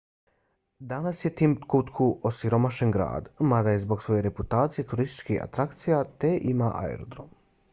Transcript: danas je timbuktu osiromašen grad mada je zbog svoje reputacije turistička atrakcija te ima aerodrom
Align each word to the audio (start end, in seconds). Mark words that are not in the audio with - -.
danas 0.91 1.19
je 1.25 1.29
timbuktu 1.41 2.07
osiromašen 2.29 2.93
grad 2.95 3.29
mada 3.51 3.75
je 3.75 3.83
zbog 3.83 4.01
svoje 4.07 4.25
reputacije 4.29 4.87
turistička 4.95 5.39
atrakcija 5.45 6.01
te 6.25 6.33
ima 6.55 6.73
aerodrom 6.83 7.29